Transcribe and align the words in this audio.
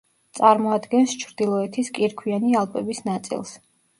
წარმოადგენს 0.37 1.11
ჩრდილოეთის 1.23 1.93
კირქვიანი 1.99 2.57
ალპების 2.63 3.05
ნაწილს. 3.13 3.55